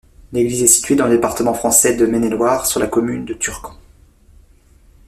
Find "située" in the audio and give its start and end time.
0.65-0.95